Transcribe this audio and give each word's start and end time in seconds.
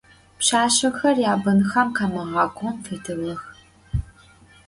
Пшъашъэхэр 0.37 1.17
ябынхэм 1.33 1.87
къамыгъэкӏон 1.95 2.75
фитыгъэх. 2.83 3.41